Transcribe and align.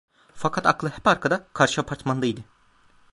Fakat 0.33 0.65
aklı 0.65 0.89
hep 0.89 1.07
arkada, 1.07 1.47
karşı 1.53 1.81
apartmanda 1.81 2.25
idi. 2.25 2.43